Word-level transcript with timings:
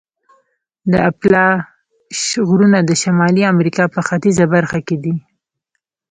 د 0.91 0.93
اپالاش 1.09 2.21
غرونه 2.47 2.79
د 2.83 2.91
شمالي 3.01 3.43
امریکا 3.53 3.83
په 3.93 3.99
ختیځه 4.07 4.45
برخه 4.53 4.79
کې 4.87 4.97
دي. 5.03 5.15